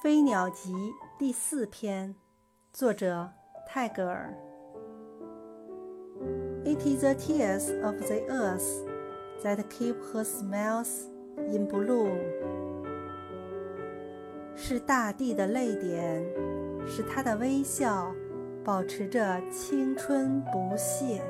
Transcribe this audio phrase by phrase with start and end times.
[0.02, 0.72] 《飞鸟集》
[1.18, 2.14] 第四篇，
[2.72, 3.30] 作者
[3.66, 4.34] 泰戈尔。
[6.64, 8.64] It is the tears of the earth
[9.42, 11.02] that keep her smiles
[11.36, 12.18] in bloom。
[14.56, 16.24] 是大地的泪点，
[16.86, 18.10] 使她的微笑
[18.64, 21.22] 保持着青春不懈。